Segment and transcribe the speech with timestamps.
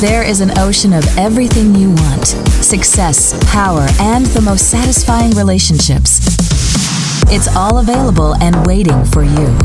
[0.00, 2.26] There is an ocean of everything you want
[2.62, 6.20] success, power, and the most satisfying relationships.
[7.32, 9.58] It's all available and waiting for you.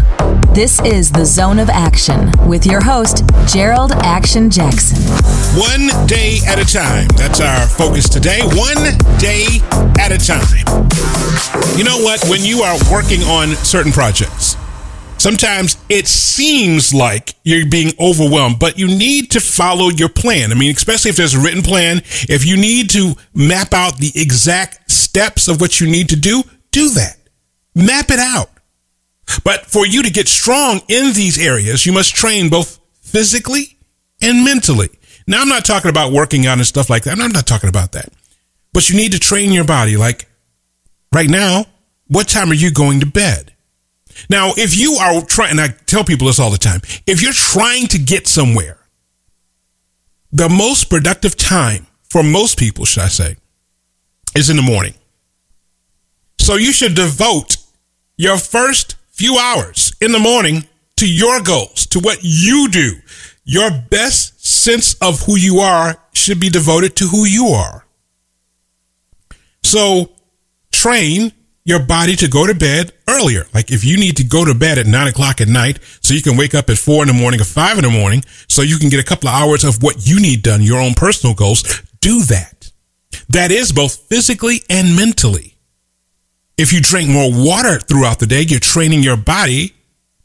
[0.53, 5.03] This is the Zone of Action with your host, Gerald Action Jackson.
[5.59, 7.09] One day at a time.
[7.17, 8.39] That's our focus today.
[8.53, 9.59] One day
[9.99, 10.63] at a time.
[11.77, 12.23] You know what?
[12.29, 14.55] When you are working on certain projects,
[15.21, 20.51] sometimes it seems like you're being overwhelmed, but you need to follow your plan.
[20.51, 21.97] I mean, especially if there's a written plan,
[22.27, 26.43] if you need to map out the exact steps of what you need to do,
[26.71, 27.17] do that.
[27.75, 28.49] Map it out.
[29.43, 33.77] But for you to get strong in these areas, you must train both physically
[34.21, 34.89] and mentally.
[35.27, 37.19] Now, I'm not talking about working out and stuff like that.
[37.19, 38.09] I'm not talking about that.
[38.73, 39.97] But you need to train your body.
[39.97, 40.27] Like
[41.13, 41.65] right now,
[42.07, 43.50] what time are you going to bed?
[44.29, 47.33] Now, if you are trying, and I tell people this all the time, if you're
[47.33, 48.77] trying to get somewhere,
[50.31, 53.35] the most productive time for most people, should I say,
[54.35, 54.93] is in the morning.
[56.39, 57.57] So you should devote
[58.17, 62.95] your first few hours in the morning to your goals, to what you do.
[63.43, 67.85] Your best sense of who you are should be devoted to who you are.
[69.63, 70.11] So
[70.71, 71.33] train
[71.63, 73.45] your body to go to bed earlier.
[73.53, 76.21] Like if you need to go to bed at nine o'clock at night so you
[76.21, 78.77] can wake up at four in the morning or five in the morning so you
[78.77, 81.81] can get a couple of hours of what you need done, your own personal goals,
[81.99, 82.71] do that.
[83.29, 85.55] That is both physically and mentally.
[86.57, 89.73] If you drink more water throughout the day, you're training your body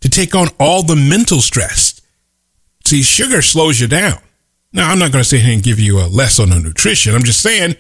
[0.01, 2.01] to take on all the mental stress.
[2.85, 4.19] See, sugar slows you down.
[4.73, 7.15] Now, I'm not going to sit here and give you a lesson on nutrition.
[7.15, 7.77] I'm just saying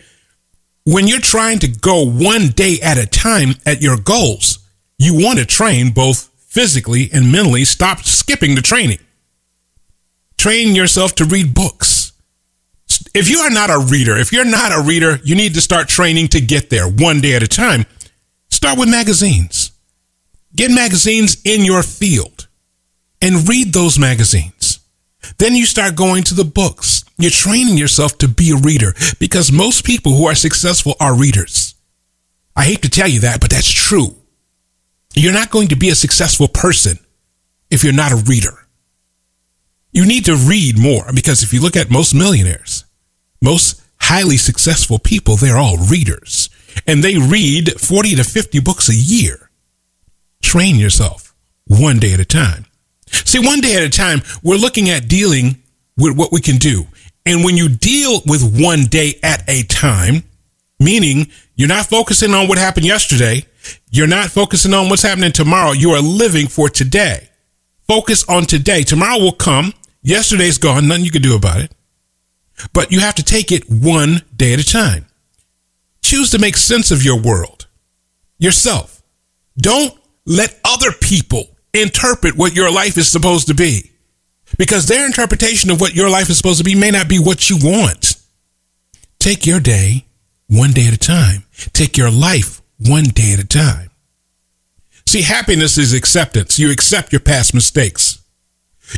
[0.86, 4.60] when you're trying to go one day at a time at your goals,
[4.98, 7.64] you want to train both physically and mentally.
[7.64, 9.00] Stop skipping the training.
[10.38, 12.12] Train yourself to read books.
[13.14, 15.88] If you are not a reader, if you're not a reader, you need to start
[15.88, 17.84] training to get there one day at a time.
[18.48, 19.72] Start with magazines.
[20.54, 22.46] Get magazines in your field
[23.20, 24.78] and read those magazines.
[25.38, 27.04] Then you start going to the books.
[27.18, 31.74] You're training yourself to be a reader because most people who are successful are readers.
[32.54, 34.16] I hate to tell you that, but that's true.
[35.14, 36.98] You're not going to be a successful person
[37.70, 38.66] if you're not a reader.
[39.92, 42.84] You need to read more because if you look at most millionaires,
[43.40, 46.50] most highly successful people, they're all readers
[46.86, 49.50] and they read 40 to 50 books a year.
[50.42, 51.34] Train yourself
[51.66, 52.66] one day at a time.
[53.08, 55.62] See, one day at a time, we're looking at dealing
[55.96, 56.86] with what we can do.
[57.26, 60.22] And when you deal with one day at a time,
[60.78, 61.26] meaning
[61.56, 63.44] you're not focusing on what happened yesterday,
[63.90, 67.28] you're not focusing on what's happening tomorrow, you are living for today.
[67.88, 68.82] Focus on today.
[68.82, 69.74] Tomorrow will come.
[70.02, 70.86] Yesterday's gone.
[70.86, 71.72] Nothing you can do about it.
[72.72, 75.06] But you have to take it one day at a time.
[76.02, 77.66] Choose to make sense of your world,
[78.38, 79.02] yourself.
[79.58, 79.92] Don't
[80.24, 83.90] let other people interpret what your life is supposed to be
[84.58, 87.50] because their interpretation of what your life is supposed to be may not be what
[87.50, 88.16] you want.
[89.18, 90.06] Take your day
[90.48, 91.44] one day at a time.
[91.72, 93.90] Take your life one day at a time.
[95.06, 96.58] See, happiness is acceptance.
[96.58, 98.22] You accept your past mistakes.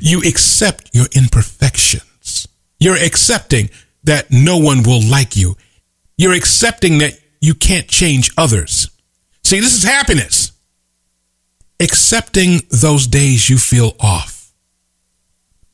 [0.00, 2.48] You accept your imperfections.
[2.78, 3.70] You're accepting
[4.04, 5.56] that no one will like you.
[6.16, 8.90] You're accepting that you can't change others.
[9.44, 10.52] See, this is happiness.
[11.80, 14.37] Accepting those days you feel off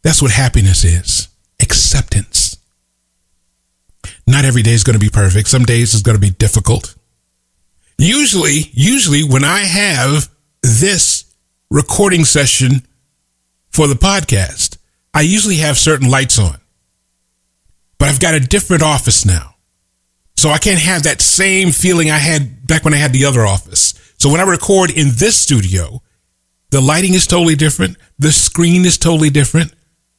[0.04, 1.28] that's what happiness is
[1.60, 2.56] acceptance.
[4.26, 5.48] Not every day is going to be perfect.
[5.48, 6.94] Some days is going to be difficult.
[7.98, 10.28] Usually, usually when I have
[10.62, 11.25] this
[11.70, 12.87] recording session
[13.70, 14.76] for the podcast,
[15.12, 16.59] I usually have certain lights on.
[17.98, 19.54] But I've got a different office now.
[20.37, 23.47] So I can't have that same feeling I had back when I had the other
[23.47, 23.94] office.
[24.19, 26.03] So when I record in this studio,
[26.70, 27.97] the lighting is totally different.
[28.19, 29.72] The screen is totally different.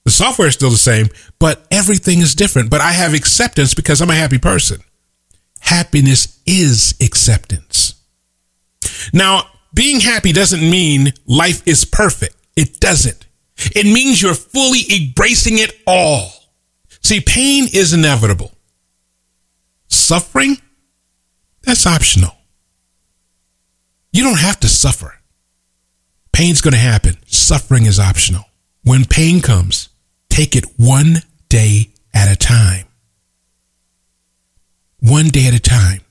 [0.06, 1.08] The software is still the same,
[1.40, 2.70] but everything is different.
[2.70, 4.82] But I have acceptance because I'm a happy person.
[5.60, 7.96] Happiness is acceptance.
[9.14, 12.36] Now, being happy doesn't mean life is perfect.
[12.56, 13.26] It doesn't.
[13.76, 16.32] It means you're fully embracing it all.
[17.02, 18.52] See, pain is inevitable.
[19.88, 20.58] Suffering,
[21.64, 22.36] that's optional.
[24.12, 25.16] You don't have to suffer.
[26.32, 27.18] Pain's going to happen.
[27.26, 28.46] Suffering is optional.
[28.84, 29.90] When pain comes,
[30.36, 32.88] Take it one day at a time.
[35.00, 36.02] One day at a time.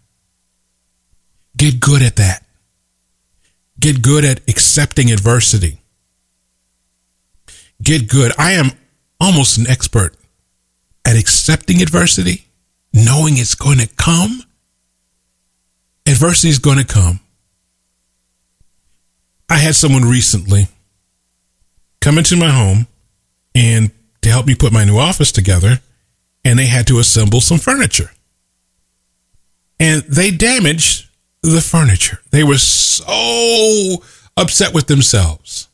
[1.59, 2.43] Get good at that.
[3.79, 5.83] Get good at accepting adversity.
[7.83, 8.33] Get good.
[8.39, 8.71] I am
[9.21, 10.17] almost an expert
[11.05, 12.47] at accepting adversity,
[12.95, 14.43] knowing it's going to come,
[16.07, 17.21] adversity is going to come.
[19.51, 20.69] I had someone recently
[22.01, 22.87] come into my home
[23.55, 23.91] and
[24.25, 25.81] to help me put my new office together,
[26.45, 28.11] and they had to assemble some furniture.
[29.79, 31.09] And they damaged
[31.43, 32.19] the furniture.
[32.31, 34.03] They were so
[34.37, 35.69] upset with themselves.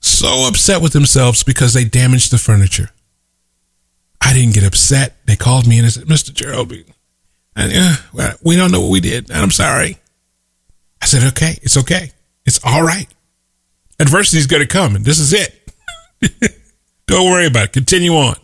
[0.00, 2.90] So upset with themselves because they damaged the furniture.
[4.20, 5.16] I didn't get upset.
[5.26, 6.32] They called me and they said, Mr.
[6.32, 6.72] Gerald,
[7.56, 9.98] uh, we don't know what we did, and I'm sorry.
[11.02, 12.12] I said, okay, it's okay.
[12.44, 13.06] It's all right.
[13.98, 15.54] Adversity is going to come, and this is it.
[17.08, 17.72] don't worry about it.
[17.72, 18.36] Continue on.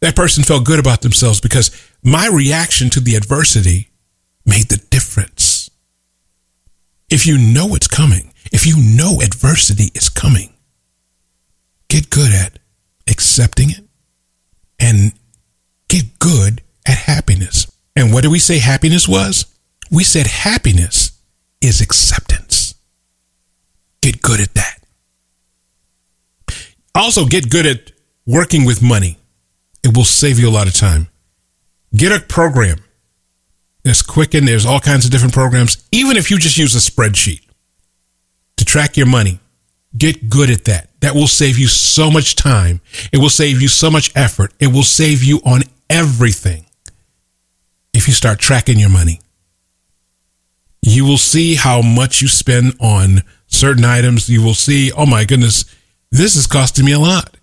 [0.00, 1.70] That person felt good about themselves because
[2.02, 3.88] my reaction to the adversity
[4.44, 5.70] made the difference.
[7.08, 10.52] If you know it's coming, if you know adversity is coming,
[11.88, 12.58] get good at
[13.08, 13.84] accepting it
[14.78, 15.12] and
[15.88, 17.70] get good at happiness.
[17.94, 19.46] And what did we say happiness was?
[19.90, 21.12] We said happiness
[21.60, 22.74] is acceptance.
[24.02, 24.75] Get good at that.
[26.96, 27.92] Also, get good at
[28.26, 29.18] working with money.
[29.84, 31.08] It will save you a lot of time.
[31.94, 32.78] Get a program.
[33.84, 35.86] There's Quicken, there's all kinds of different programs.
[35.92, 37.42] Even if you just use a spreadsheet
[38.56, 39.38] to track your money,
[39.96, 40.90] get good at that.
[41.00, 42.80] That will save you so much time.
[43.12, 44.52] It will save you so much effort.
[44.58, 46.66] It will save you on everything
[47.94, 49.20] if you start tracking your money.
[50.82, 54.28] You will see how much you spend on certain items.
[54.28, 55.64] You will see, oh my goodness,
[56.10, 57.36] this is costing me a lot.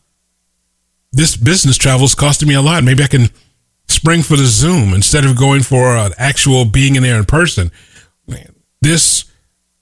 [1.12, 2.84] This business travel is costing me a lot.
[2.84, 3.30] Maybe I can
[3.88, 7.72] spring for the Zoom instead of going for an actual being in there in person.
[8.28, 9.26] Man, this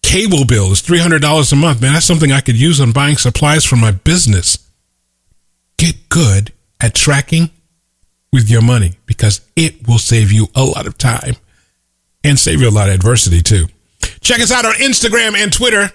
[0.02, 1.82] cable bill is $300 a month.
[1.82, 4.58] Man, that's something I could use on buying supplies for my business.
[5.78, 6.52] Get good
[6.82, 7.52] at tracking
[8.34, 11.36] with your money because it will save you a lot of time
[12.24, 13.68] and save you a lot of adversity too.
[14.22, 15.92] Check us out on Instagram and Twitter.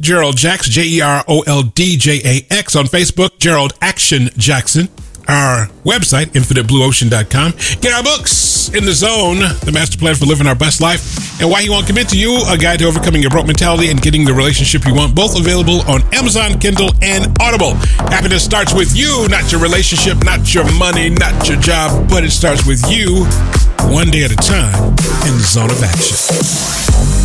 [0.00, 4.30] Jerold Jax, J E R O L D J A X on Facebook, Gerald Action
[4.36, 4.88] Jackson
[5.28, 7.52] our website, infiniteblueocean.com.
[7.80, 11.50] Get our books, In the Zone, The Master Plan for Living Our Best Life, and
[11.50, 14.24] Why He Won't Commit to You, A Guide to Overcoming Your Broke Mentality and Getting
[14.24, 17.74] the Relationship You Want, both available on Amazon, Kindle, and Audible.
[18.08, 22.30] Happiness starts with you, not your relationship, not your money, not your job, but it
[22.30, 23.24] starts with you,
[23.92, 24.74] one day at a time,
[25.28, 27.17] in the zone of action.